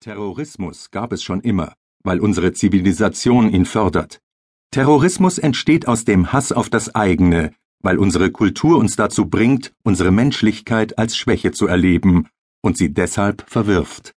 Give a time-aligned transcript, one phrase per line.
[0.00, 4.22] Terrorismus gab es schon immer, weil unsere Zivilisation ihn fördert.
[4.70, 10.10] Terrorismus entsteht aus dem Hass auf das eigene, weil unsere Kultur uns dazu bringt, unsere
[10.10, 12.28] Menschlichkeit als Schwäche zu erleben
[12.62, 14.14] und sie deshalb verwirft.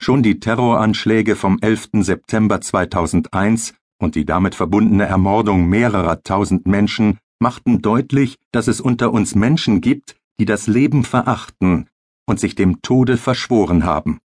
[0.00, 1.88] Schon die Terroranschläge vom 11.
[1.94, 9.12] September 2001 und die damit verbundene Ermordung mehrerer tausend Menschen machten deutlich, dass es unter
[9.12, 11.88] uns Menschen gibt, die das Leben verachten
[12.26, 14.18] und sich dem Tode verschworen haben.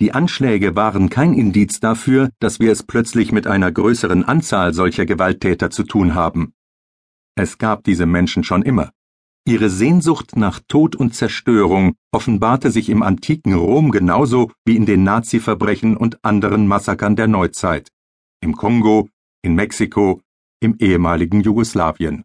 [0.00, 5.06] Die Anschläge waren kein Indiz dafür, dass wir es plötzlich mit einer größeren Anzahl solcher
[5.06, 6.52] Gewalttäter zu tun haben.
[7.36, 8.90] Es gab diese Menschen schon immer.
[9.46, 15.04] Ihre Sehnsucht nach Tod und Zerstörung offenbarte sich im antiken Rom genauso wie in den
[15.04, 17.90] Nazi-Verbrechen und anderen Massakern der Neuzeit.
[18.40, 19.08] Im Kongo,
[19.42, 20.22] in Mexiko,
[20.60, 22.24] im ehemaligen Jugoslawien.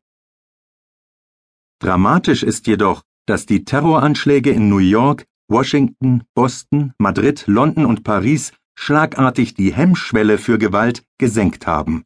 [1.80, 8.54] Dramatisch ist jedoch, dass die Terroranschläge in New York, Washington, Boston, Madrid, London und Paris
[8.76, 12.06] schlagartig die Hemmschwelle für Gewalt gesenkt haben.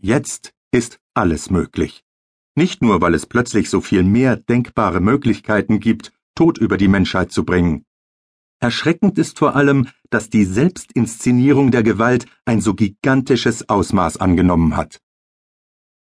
[0.00, 2.04] Jetzt ist alles möglich.
[2.54, 7.32] Nicht nur, weil es plötzlich so viel mehr denkbare Möglichkeiten gibt, Tod über die Menschheit
[7.32, 7.84] zu bringen.
[8.60, 15.00] Erschreckend ist vor allem, dass die Selbstinszenierung der Gewalt ein so gigantisches Ausmaß angenommen hat.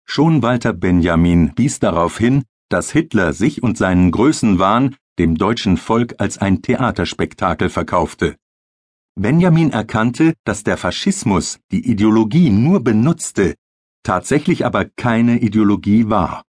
[0.05, 6.15] Schon Walter Benjamin wies darauf hin, dass Hitler sich und seinen Größenwahn dem deutschen Volk
[6.19, 8.37] als ein Theaterspektakel verkaufte.
[9.15, 13.55] Benjamin erkannte, dass der Faschismus die Ideologie nur benutzte,
[14.03, 16.43] tatsächlich aber keine Ideologie war.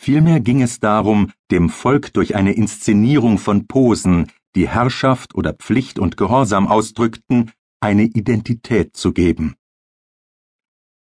[0.00, 5.98] Vielmehr ging es darum, dem Volk durch eine Inszenierung von Posen, die Herrschaft oder Pflicht
[5.98, 9.54] und Gehorsam ausdrückten, eine Identität zu geben.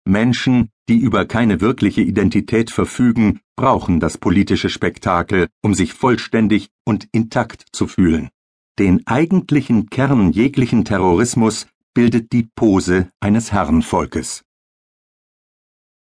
[0.05, 7.07] Menschen, die über keine wirkliche Identität verfügen, brauchen das politische Spektakel, um sich vollständig und
[7.13, 8.27] intakt zu fühlen.
[8.77, 14.43] Den eigentlichen Kern jeglichen Terrorismus bildet die Pose eines Herrenvolkes.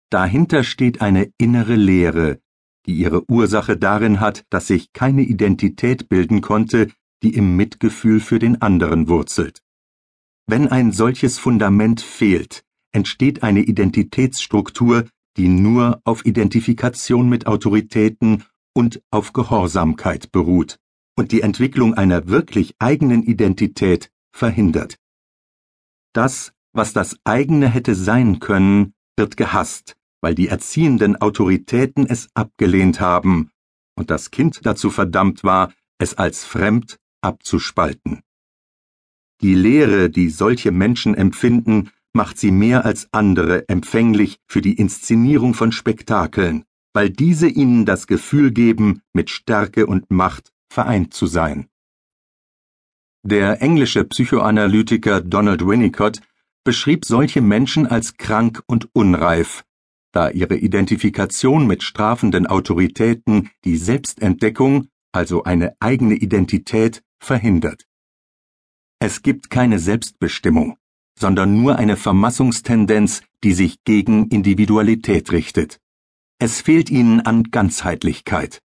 [0.09, 2.39] Dahinter steht eine innere Leere,
[2.87, 6.91] die ihre Ursache darin hat, dass sich keine Identität bilden konnte,
[7.23, 9.61] die im Mitgefühl für den anderen wurzelt.
[10.47, 15.06] Wenn ein solches Fundament fehlt, entsteht eine Identitätsstruktur,
[15.37, 18.44] die nur auf Identifikation mit Autoritäten
[18.75, 20.78] und auf Gehorsamkeit beruht
[21.16, 24.99] und die Entwicklung einer wirklich eigenen Identität verhindert.
[26.12, 33.00] Das, was das eigene hätte sein können, wird gehasst, weil die erziehenden Autoritäten es abgelehnt
[33.00, 33.50] haben
[33.97, 38.22] und das Kind dazu verdammt war, es als fremd abzuspalten.
[39.41, 45.55] Die Lehre, die solche Menschen empfinden, macht sie mehr als andere empfänglich für die Inszenierung
[45.55, 51.69] von Spektakeln, weil diese ihnen das Gefühl geben, mit Stärke und Macht vereint zu sein.
[53.25, 56.21] Der englische Psychoanalytiker Donald Winnicott
[56.65, 59.65] beschrieb solche Menschen als krank und unreif,
[60.13, 67.87] da ihre Identifikation mit strafenden Autoritäten die Selbstentdeckung, also eine eigene Identität, verhindert.
[69.01, 70.77] Es gibt keine Selbstbestimmung,
[71.19, 75.81] sondern nur eine Vermassungstendenz, die sich gegen Individualität richtet.
[76.39, 78.61] Es fehlt ihnen an Ganzheitlichkeit.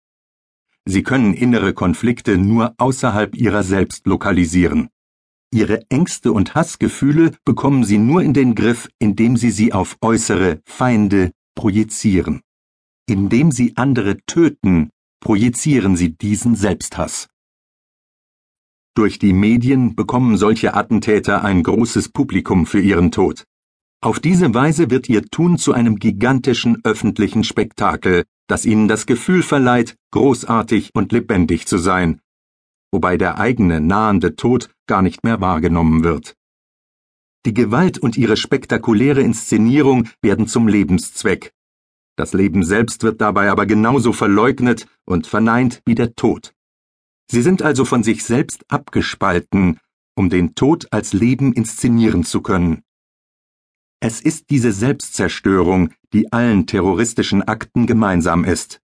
[0.84, 4.88] Sie können innere Konflikte nur außerhalb ihrer selbst lokalisieren.
[5.52, 10.60] Ihre Ängste und Hassgefühle bekommen sie nur in den Griff, indem sie sie auf äußere
[10.64, 12.40] Feinde projizieren.
[13.06, 17.28] Indem sie andere töten, projizieren sie diesen Selbsthass.
[18.98, 23.44] Durch die Medien bekommen solche Attentäter ein großes Publikum für ihren Tod.
[24.00, 29.44] Auf diese Weise wird ihr Tun zu einem gigantischen öffentlichen Spektakel, das ihnen das Gefühl
[29.44, 32.20] verleiht, großartig und lebendig zu sein,
[32.90, 36.34] wobei der eigene nahende Tod gar nicht mehr wahrgenommen wird.
[37.46, 41.52] Die Gewalt und ihre spektakuläre Inszenierung werden zum Lebenszweck.
[42.16, 46.52] Das Leben selbst wird dabei aber genauso verleugnet und verneint wie der Tod.
[47.30, 49.78] Sie sind also von sich selbst abgespalten,
[50.16, 52.82] um den Tod als Leben inszenieren zu können.
[54.00, 58.80] Es ist diese Selbstzerstörung, die allen terroristischen Akten gemeinsam ist.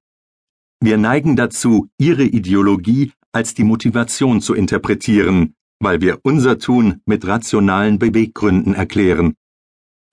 [0.81, 7.27] Wir neigen dazu, ihre Ideologie als die Motivation zu interpretieren, weil wir unser Tun mit
[7.27, 9.35] rationalen Beweggründen erklären.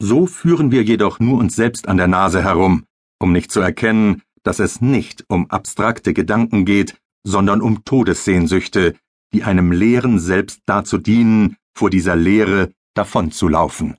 [0.01, 2.86] So führen wir jedoch nur uns selbst an der Nase herum,
[3.19, 8.95] um nicht zu erkennen, dass es nicht um abstrakte Gedanken geht, sondern um Todessehnsüchte,
[9.33, 13.97] die einem leeren Selbst dazu dienen, vor dieser Leere davonzulaufen.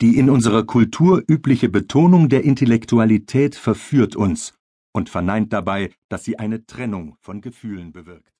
[0.00, 4.54] Die in unserer Kultur übliche Betonung der Intellektualität verführt uns
[4.92, 8.32] und verneint dabei, dass sie eine Trennung von Gefühlen bewirkt.